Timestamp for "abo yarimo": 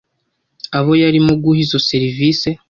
0.77-1.33